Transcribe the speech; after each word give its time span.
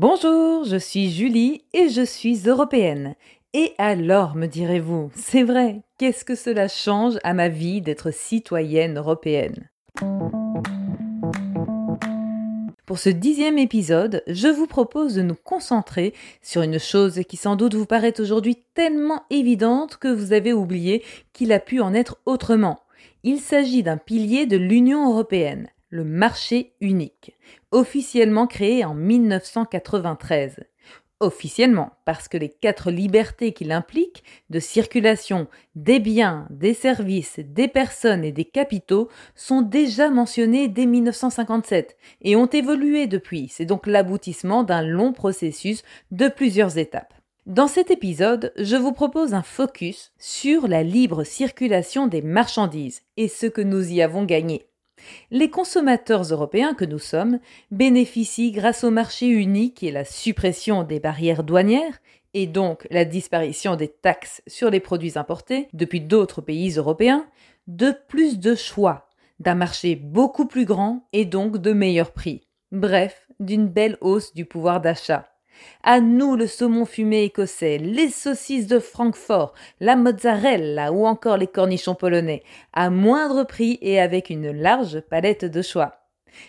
Bonjour, 0.00 0.64
je 0.64 0.78
suis 0.78 1.10
Julie 1.10 1.60
et 1.74 1.90
je 1.90 2.00
suis 2.00 2.48
européenne. 2.48 3.16
Et 3.52 3.74
alors, 3.76 4.34
me 4.34 4.46
direz-vous, 4.46 5.10
c'est 5.14 5.42
vrai, 5.42 5.82
qu'est-ce 5.98 6.24
que 6.24 6.34
cela 6.34 6.68
change 6.68 7.18
à 7.22 7.34
ma 7.34 7.50
vie 7.50 7.82
d'être 7.82 8.10
citoyenne 8.10 8.96
européenne? 8.96 9.68
Pour 12.86 12.98
ce 12.98 13.10
dixième 13.10 13.58
épisode, 13.58 14.22
je 14.26 14.48
vous 14.48 14.66
propose 14.66 15.16
de 15.16 15.22
nous 15.22 15.34
concentrer 15.34 16.14
sur 16.40 16.62
une 16.62 16.78
chose 16.78 17.20
qui 17.28 17.36
sans 17.36 17.56
doute 17.56 17.74
vous 17.74 17.84
paraît 17.84 18.22
aujourd'hui 18.22 18.56
tellement 18.72 19.24
évidente 19.28 19.98
que 19.98 20.08
vous 20.08 20.32
avez 20.32 20.54
oublié 20.54 21.04
qu'il 21.34 21.52
a 21.52 21.60
pu 21.60 21.82
en 21.82 21.92
être 21.92 22.16
autrement. 22.24 22.80
Il 23.22 23.38
s'agit 23.38 23.82
d'un 23.82 23.98
pilier 23.98 24.46
de 24.46 24.56
l'Union 24.56 25.10
européenne, 25.10 25.68
le 25.90 26.04
marché 26.04 26.72
unique, 26.80 27.36
officiellement 27.72 28.46
créé 28.46 28.84
en 28.84 28.94
1993. 28.94 30.60
Officiellement, 31.22 31.90
parce 32.06 32.28
que 32.28 32.38
les 32.38 32.48
quatre 32.48 32.90
libertés 32.90 33.52
qu'il 33.52 33.72
implique, 33.72 34.24
de 34.48 34.58
circulation 34.58 35.48
des 35.74 35.98
biens, 35.98 36.46
des 36.48 36.72
services, 36.72 37.40
des 37.40 37.68
personnes 37.68 38.24
et 38.24 38.32
des 38.32 38.46
capitaux, 38.46 39.10
sont 39.34 39.60
déjà 39.60 40.08
mentionnées 40.08 40.68
dès 40.68 40.86
1957 40.86 41.98
et 42.22 42.36
ont 42.36 42.46
évolué 42.46 43.06
depuis. 43.06 43.48
C'est 43.48 43.66
donc 43.66 43.86
l'aboutissement 43.86 44.62
d'un 44.62 44.80
long 44.80 45.12
processus 45.12 45.82
de 46.10 46.28
plusieurs 46.28 46.78
étapes. 46.78 47.12
Dans 47.44 47.68
cet 47.68 47.90
épisode, 47.90 48.52
je 48.56 48.76
vous 48.76 48.92
propose 48.92 49.34
un 49.34 49.42
focus 49.42 50.12
sur 50.18 50.68
la 50.68 50.82
libre 50.82 51.24
circulation 51.24 52.06
des 52.06 52.22
marchandises 52.22 53.02
et 53.18 53.28
ce 53.28 53.46
que 53.46 53.60
nous 53.60 53.92
y 53.92 54.00
avons 54.00 54.24
gagné. 54.24 54.69
Les 55.30 55.50
consommateurs 55.50 56.22
européens 56.22 56.74
que 56.74 56.84
nous 56.84 56.98
sommes 56.98 57.38
bénéficient 57.70 58.52
grâce 58.52 58.84
au 58.84 58.90
marché 58.90 59.26
unique 59.26 59.82
et 59.82 59.90
la 59.90 60.04
suppression 60.04 60.82
des 60.82 61.00
barrières 61.00 61.44
douanières, 61.44 62.00
et 62.34 62.46
donc 62.46 62.86
la 62.90 63.04
disparition 63.04 63.76
des 63.76 63.88
taxes 63.88 64.42
sur 64.46 64.70
les 64.70 64.80
produits 64.80 65.18
importés 65.18 65.68
depuis 65.72 66.00
d'autres 66.00 66.40
pays 66.40 66.70
européens, 66.76 67.26
de 67.66 67.94
plus 68.08 68.38
de 68.38 68.54
choix, 68.54 69.08
d'un 69.40 69.54
marché 69.54 69.96
beaucoup 69.96 70.46
plus 70.46 70.64
grand 70.64 71.08
et 71.12 71.24
donc 71.24 71.58
de 71.58 71.72
meilleurs 71.72 72.12
prix. 72.12 72.46
Bref, 72.72 73.26
d'une 73.40 73.68
belle 73.68 73.96
hausse 74.00 74.34
du 74.34 74.44
pouvoir 74.44 74.80
d'achat. 74.80 75.29
À 75.82 76.00
nous 76.00 76.36
le 76.36 76.46
saumon 76.46 76.84
fumé 76.84 77.24
écossais, 77.24 77.78
les 77.78 78.10
saucisses 78.10 78.66
de 78.66 78.78
Francfort, 78.78 79.54
la 79.80 79.96
mozzarella 79.96 80.92
ou 80.92 81.06
encore 81.06 81.36
les 81.36 81.46
cornichons 81.46 81.94
polonais, 81.94 82.42
à 82.72 82.90
moindre 82.90 83.44
prix 83.44 83.78
et 83.80 84.00
avec 84.00 84.30
une 84.30 84.50
large 84.50 85.00
palette 85.00 85.44
de 85.44 85.62
choix. 85.62 85.96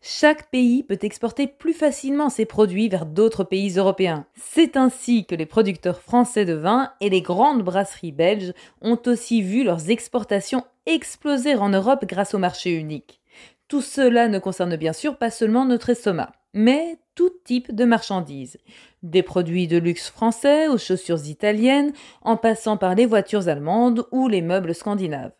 Chaque 0.00 0.50
pays 0.50 0.82
peut 0.82 0.98
exporter 1.02 1.46
plus 1.46 1.72
facilement 1.72 2.30
ses 2.30 2.44
produits 2.44 2.88
vers 2.88 3.06
d'autres 3.06 3.44
pays 3.44 3.76
européens. 3.76 4.26
C'est 4.34 4.76
ainsi 4.76 5.26
que 5.26 5.34
les 5.34 5.46
producteurs 5.46 6.00
français 6.00 6.44
de 6.44 6.54
vin 6.54 6.92
et 7.00 7.10
les 7.10 7.22
grandes 7.22 7.62
brasseries 7.62 8.12
belges 8.12 8.52
ont 8.82 9.00
aussi 9.06 9.42
vu 9.42 9.64
leurs 9.64 9.90
exportations 9.90 10.64
exploser 10.86 11.54
en 11.54 11.70
Europe 11.70 12.04
grâce 12.06 12.34
au 12.34 12.38
marché 12.38 12.70
unique. 12.70 13.20
Tout 13.68 13.80
cela 13.80 14.28
ne 14.28 14.38
concerne 14.38 14.76
bien 14.76 14.92
sûr 14.92 15.16
pas 15.16 15.30
seulement 15.30 15.64
notre 15.64 15.90
estomac, 15.90 16.32
mais 16.52 16.98
tout 17.14 17.30
type 17.44 17.74
de 17.74 17.84
marchandises. 17.84 18.58
Des 19.02 19.22
produits 19.22 19.66
de 19.66 19.78
luxe 19.78 20.10
français 20.10 20.68
aux 20.68 20.78
chaussures 20.78 21.26
italiennes, 21.26 21.92
en 22.22 22.36
passant 22.36 22.76
par 22.76 22.94
les 22.94 23.06
voitures 23.06 23.48
allemandes 23.48 24.06
ou 24.12 24.28
les 24.28 24.42
meubles 24.42 24.74
scandinaves. 24.74 25.32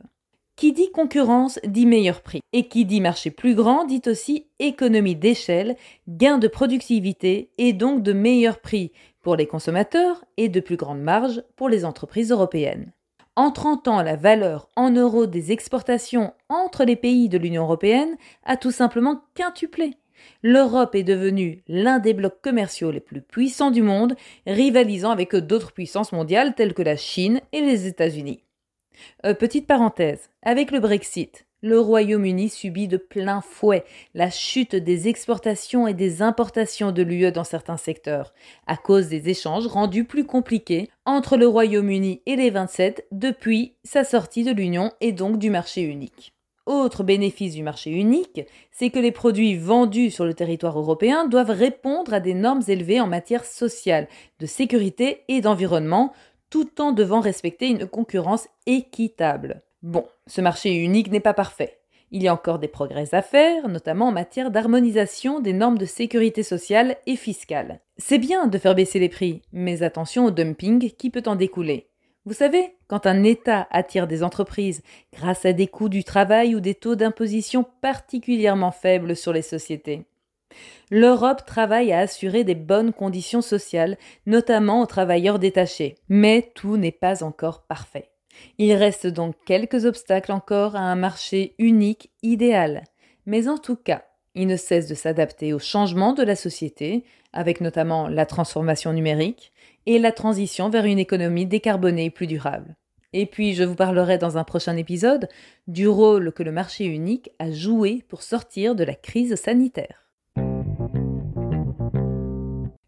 Qui 0.56 0.72
dit 0.72 0.90
concurrence 0.92 1.58
dit 1.66 1.84
meilleur 1.84 2.22
prix. 2.22 2.40
Et 2.52 2.68
qui 2.68 2.84
dit 2.84 3.00
marché 3.00 3.30
plus 3.30 3.54
grand 3.54 3.84
dit 3.84 4.02
aussi 4.06 4.46
économie 4.60 5.16
d'échelle, 5.16 5.76
gain 6.08 6.38
de 6.38 6.46
productivité 6.46 7.50
et 7.58 7.72
donc 7.72 8.02
de 8.02 8.12
meilleurs 8.12 8.60
prix 8.60 8.92
pour 9.20 9.34
les 9.36 9.46
consommateurs 9.46 10.24
et 10.36 10.48
de 10.48 10.60
plus 10.60 10.76
grandes 10.76 11.02
marges 11.02 11.42
pour 11.56 11.68
les 11.68 11.84
entreprises 11.84 12.30
européennes. 12.30 12.92
En 13.36 13.50
30 13.50 13.88
ans, 13.88 14.02
la 14.02 14.16
valeur 14.16 14.68
en 14.76 14.90
euros 14.90 15.26
des 15.26 15.50
exportations 15.50 16.34
entre 16.48 16.84
les 16.84 16.96
pays 16.96 17.28
de 17.28 17.38
l'Union 17.38 17.64
européenne 17.64 18.16
a 18.44 18.56
tout 18.56 18.70
simplement 18.70 19.24
quintuplé 19.34 19.96
l'Europe 20.42 20.94
est 20.94 21.04
devenue 21.04 21.62
l'un 21.68 21.98
des 21.98 22.14
blocs 22.14 22.40
commerciaux 22.40 22.90
les 22.90 23.00
plus 23.00 23.22
puissants 23.22 23.70
du 23.70 23.82
monde, 23.82 24.16
rivalisant 24.46 25.10
avec 25.10 25.34
d'autres 25.34 25.72
puissances 25.72 26.12
mondiales 26.12 26.54
telles 26.54 26.74
que 26.74 26.82
la 26.82 26.96
Chine 26.96 27.40
et 27.52 27.60
les 27.60 27.86
États-Unis. 27.86 28.44
Euh, 29.26 29.34
petite 29.34 29.66
parenthèse, 29.66 30.30
avec 30.42 30.70
le 30.70 30.80
Brexit, 30.80 31.46
le 31.64 31.80
Royaume-Uni 31.80 32.50
subit 32.50 32.88
de 32.88 32.98
plein 32.98 33.40
fouet 33.40 33.84
la 34.12 34.28
chute 34.28 34.76
des 34.76 35.08
exportations 35.08 35.88
et 35.88 35.94
des 35.94 36.20
importations 36.20 36.92
de 36.92 37.02
l'UE 37.02 37.32
dans 37.32 37.42
certains 37.42 37.78
secteurs, 37.78 38.34
à 38.66 38.76
cause 38.76 39.08
des 39.08 39.30
échanges 39.30 39.66
rendus 39.66 40.04
plus 40.04 40.26
compliqués 40.26 40.90
entre 41.06 41.38
le 41.38 41.48
Royaume-Uni 41.48 42.20
et 42.26 42.36
les 42.36 42.50
27 42.50 43.06
depuis 43.12 43.76
sa 43.82 44.04
sortie 44.04 44.44
de 44.44 44.52
l'Union 44.52 44.92
et 45.00 45.12
donc 45.12 45.38
du 45.38 45.48
marché 45.48 45.80
unique. 45.80 46.34
Autre 46.66 47.02
bénéfice 47.02 47.54
du 47.54 47.62
marché 47.62 47.92
unique, 47.92 48.42
c'est 48.70 48.90
que 48.90 48.98
les 48.98 49.12
produits 49.12 49.56
vendus 49.56 50.10
sur 50.10 50.26
le 50.26 50.34
territoire 50.34 50.78
européen 50.78 51.26
doivent 51.26 51.48
répondre 51.48 52.12
à 52.12 52.20
des 52.20 52.34
normes 52.34 52.62
élevées 52.68 53.00
en 53.00 53.06
matière 53.06 53.46
sociale, 53.46 54.06
de 54.38 54.44
sécurité 54.44 55.22
et 55.28 55.40
d'environnement, 55.40 56.12
tout 56.50 56.82
en 56.82 56.92
devant 56.92 57.20
respecter 57.20 57.68
une 57.68 57.86
concurrence 57.86 58.48
équitable. 58.66 59.62
Bon, 59.84 60.06
ce 60.26 60.40
marché 60.40 60.74
unique 60.74 61.12
n'est 61.12 61.20
pas 61.20 61.34
parfait. 61.34 61.78
Il 62.10 62.22
y 62.22 62.28
a 62.28 62.32
encore 62.32 62.58
des 62.58 62.68
progrès 62.68 63.14
à 63.14 63.20
faire, 63.20 63.68
notamment 63.68 64.08
en 64.08 64.12
matière 64.12 64.50
d'harmonisation 64.50 65.40
des 65.40 65.52
normes 65.52 65.76
de 65.76 65.84
sécurité 65.84 66.42
sociale 66.42 66.96
et 67.06 67.16
fiscale. 67.16 67.80
C'est 67.98 68.16
bien 68.16 68.46
de 68.46 68.56
faire 68.56 68.74
baisser 68.74 68.98
les 68.98 69.10
prix, 69.10 69.42
mais 69.52 69.82
attention 69.82 70.24
au 70.24 70.30
dumping 70.30 70.90
qui 70.92 71.10
peut 71.10 71.22
en 71.26 71.36
découler. 71.36 71.90
Vous 72.24 72.32
savez, 72.32 72.76
quand 72.88 73.04
un 73.04 73.24
État 73.24 73.68
attire 73.70 74.06
des 74.06 74.22
entreprises 74.22 74.82
grâce 75.12 75.44
à 75.44 75.52
des 75.52 75.66
coûts 75.66 75.90
du 75.90 76.02
travail 76.02 76.54
ou 76.54 76.60
des 76.60 76.74
taux 76.74 76.96
d'imposition 76.96 77.66
particulièrement 77.82 78.72
faibles 78.72 79.14
sur 79.14 79.34
les 79.34 79.42
sociétés. 79.42 80.06
L'Europe 80.90 81.44
travaille 81.44 81.92
à 81.92 81.98
assurer 81.98 82.42
des 82.42 82.54
bonnes 82.54 82.94
conditions 82.94 83.42
sociales, 83.42 83.98
notamment 84.24 84.80
aux 84.80 84.86
travailleurs 84.86 85.38
détachés. 85.38 85.96
Mais 86.08 86.52
tout 86.54 86.78
n'est 86.78 86.90
pas 86.90 87.22
encore 87.22 87.66
parfait. 87.66 88.13
Il 88.58 88.72
reste 88.74 89.06
donc 89.06 89.34
quelques 89.46 89.84
obstacles 89.84 90.32
encore 90.32 90.76
à 90.76 90.80
un 90.80 90.94
marché 90.94 91.54
unique 91.58 92.10
idéal. 92.22 92.84
Mais 93.26 93.48
en 93.48 93.58
tout 93.58 93.76
cas, 93.76 94.04
il 94.34 94.46
ne 94.46 94.56
cesse 94.56 94.88
de 94.88 94.94
s'adapter 94.94 95.52
aux 95.52 95.58
changements 95.58 96.12
de 96.12 96.22
la 96.22 96.36
société, 96.36 97.04
avec 97.32 97.60
notamment 97.60 98.08
la 98.08 98.26
transformation 98.26 98.92
numérique, 98.92 99.52
et 99.86 99.98
la 99.98 100.12
transition 100.12 100.70
vers 100.70 100.84
une 100.84 100.98
économie 100.98 101.46
décarbonée 101.46 102.10
plus 102.10 102.26
durable. 102.26 102.76
Et 103.12 103.26
puis, 103.26 103.54
je 103.54 103.62
vous 103.62 103.76
parlerai 103.76 104.18
dans 104.18 104.38
un 104.38 104.44
prochain 104.44 104.76
épisode 104.76 105.28
du 105.68 105.86
rôle 105.86 106.32
que 106.32 106.42
le 106.42 106.50
marché 106.50 106.84
unique 106.84 107.30
a 107.38 107.50
joué 107.52 108.02
pour 108.08 108.22
sortir 108.22 108.74
de 108.74 108.82
la 108.82 108.94
crise 108.94 109.36
sanitaire. 109.36 110.03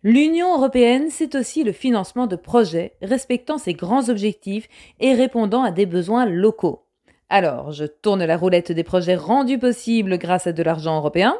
L'Union 0.09 0.55
européenne, 0.57 1.09
c'est 1.11 1.35
aussi 1.35 1.65
le 1.65 1.73
financement 1.73 2.29
de 2.29 2.37
projets 2.37 2.93
respectant 3.03 3.59
ses 3.59 3.75
grands 3.75 4.09
objectifs 4.09 4.69
et 5.01 5.15
répondant 5.15 5.65
à 5.65 5.73
des 5.73 5.85
besoins 5.85 6.27
locaux. 6.27 6.85
Alors, 7.29 7.73
je 7.73 7.87
tourne 7.87 8.25
la 8.25 8.37
roulette 8.37 8.71
des 8.71 8.85
projets 8.85 9.17
rendus 9.17 9.59
possibles 9.59 10.17
grâce 10.17 10.47
à 10.47 10.53
de 10.53 10.63
l'argent 10.63 10.99
européen, 10.99 11.37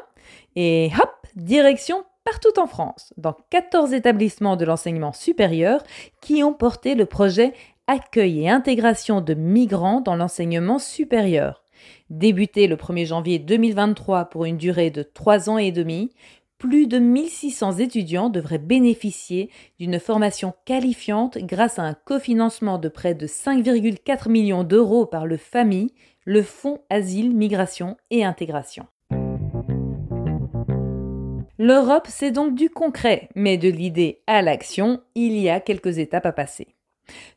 et 0.57 0.91
hop, 1.01 1.27
direction 1.37 2.03
partout 2.25 2.59
en 2.59 2.67
France, 2.67 3.13
dans 3.15 3.37
14 3.51 3.93
établissements 3.93 4.57
de 4.57 4.65
l'enseignement 4.65 5.13
supérieur 5.13 5.81
qui 6.21 6.43
ont 6.43 6.51
porté 6.51 6.93
le 6.93 7.05
projet 7.05 7.53
Accueil 7.87 8.41
et 8.41 8.49
intégration 8.49 9.21
de 9.21 9.33
migrants 9.33 10.01
dans 10.01 10.17
l'enseignement 10.17 10.77
supérieur. 10.77 11.63
Débuté 12.09 12.67
le 12.67 12.75
1er 12.75 13.05
janvier 13.05 13.39
2023 13.39 14.25
pour 14.25 14.43
une 14.43 14.57
durée 14.57 14.89
de 14.91 15.03
3 15.03 15.49
ans 15.49 15.57
et 15.57 15.71
demi, 15.71 16.11
plus 16.57 16.87
de 16.87 16.99
1600 16.99 17.79
étudiants 17.79 18.29
devraient 18.29 18.57
bénéficier 18.57 19.49
d'une 19.79 19.99
formation 19.99 20.53
qualifiante 20.65 21.37
grâce 21.37 21.79
à 21.79 21.83
un 21.83 21.93
cofinancement 21.93 22.77
de 22.77 22.89
près 22.89 23.13
de 23.13 23.27
5,4 23.27 24.29
millions 24.29 24.63
d'euros 24.63 25.05
par 25.05 25.25
le 25.25 25.37
FAMI, 25.37 25.93
le 26.25 26.41
Fonds 26.41 26.81
Asile, 26.89 27.35
Migration 27.35 27.97
et 28.09 28.25
Intégration. 28.25 28.87
L'Europe, 31.59 32.07
c'est 32.07 32.31
donc 32.31 32.53
du 32.53 32.69
concret, 32.69 33.29
mais 33.33 33.57
de 33.57 33.67
l'idée 33.67 34.21
à 34.27 34.43
l'action, 34.43 35.01
il 35.15 35.37
y 35.37 35.49
a 35.49 35.59
quelques 35.59 35.97
étapes 35.97 36.27
à 36.27 36.31
passer. 36.31 36.76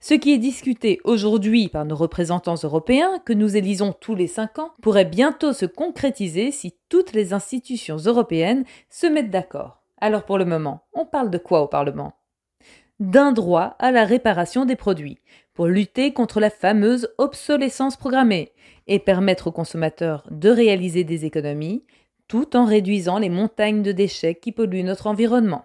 Ce 0.00 0.14
qui 0.14 0.32
est 0.32 0.38
discuté 0.38 1.00
aujourd'hui 1.04 1.68
par 1.68 1.84
nos 1.84 1.96
représentants 1.96 2.56
européens, 2.62 3.20
que 3.24 3.32
nous 3.32 3.56
élisons 3.56 3.92
tous 3.92 4.14
les 4.14 4.26
cinq 4.26 4.58
ans, 4.58 4.72
pourrait 4.82 5.04
bientôt 5.04 5.52
se 5.52 5.66
concrétiser 5.66 6.50
si 6.50 6.74
toutes 6.88 7.12
les 7.12 7.32
institutions 7.32 7.96
européennes 7.96 8.64
se 8.88 9.06
mettent 9.06 9.30
d'accord. 9.30 9.82
Alors 10.00 10.24
pour 10.24 10.38
le 10.38 10.44
moment, 10.44 10.82
on 10.92 11.04
parle 11.04 11.30
de 11.30 11.38
quoi 11.38 11.62
au 11.62 11.68
Parlement? 11.68 12.14
D'un 12.98 13.32
droit 13.32 13.76
à 13.78 13.92
la 13.92 14.04
réparation 14.04 14.64
des 14.64 14.76
produits, 14.76 15.18
pour 15.54 15.66
lutter 15.66 16.12
contre 16.12 16.40
la 16.40 16.50
fameuse 16.50 17.08
obsolescence 17.18 17.96
programmée 17.96 18.52
et 18.86 18.98
permettre 18.98 19.48
aux 19.48 19.52
consommateurs 19.52 20.26
de 20.30 20.48
réaliser 20.50 21.04
des 21.04 21.24
économies, 21.24 21.84
tout 22.28 22.56
en 22.56 22.64
réduisant 22.64 23.18
les 23.18 23.28
montagnes 23.28 23.82
de 23.82 23.92
déchets 23.92 24.34
qui 24.34 24.52
polluent 24.52 24.84
notre 24.84 25.06
environnement. 25.06 25.62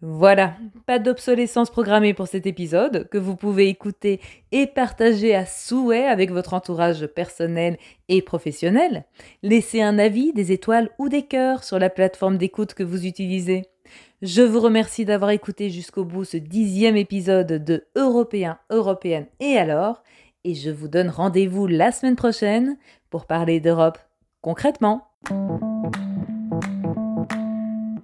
Voilà, 0.00 0.56
pas 0.88 0.98
d'obsolescence 0.98 1.68
programmée 1.68 2.14
pour 2.14 2.28
cet 2.28 2.46
épisode 2.46 3.10
que 3.10 3.18
vous 3.18 3.36
pouvez 3.36 3.68
écouter 3.68 4.22
et 4.52 4.66
partager 4.66 5.34
à 5.34 5.44
souhait 5.44 6.06
avec 6.06 6.30
votre 6.30 6.54
entourage 6.54 7.06
personnel 7.08 7.76
et 8.08 8.22
professionnel. 8.22 9.04
Laissez 9.42 9.82
un 9.82 9.98
avis, 9.98 10.32
des 10.32 10.50
étoiles 10.50 10.88
ou 10.98 11.10
des 11.10 11.24
cœurs 11.26 11.62
sur 11.62 11.78
la 11.78 11.90
plateforme 11.90 12.38
d'écoute 12.38 12.72
que 12.72 12.82
vous 12.82 13.04
utilisez. 13.04 13.66
Je 14.22 14.40
vous 14.40 14.60
remercie 14.60 15.04
d'avoir 15.04 15.30
écouté 15.30 15.68
jusqu'au 15.68 16.06
bout 16.06 16.24
ce 16.24 16.38
dixième 16.38 16.96
épisode 16.96 17.62
de 17.62 17.84
Européens, 17.94 18.58
Européennes 18.70 19.26
et 19.40 19.58
alors, 19.58 20.02
et 20.44 20.54
je 20.54 20.70
vous 20.70 20.88
donne 20.88 21.10
rendez-vous 21.10 21.66
la 21.66 21.92
semaine 21.92 22.16
prochaine 22.16 22.78
pour 23.10 23.26
parler 23.26 23.60
d'Europe 23.60 23.98
concrètement. 24.40 25.06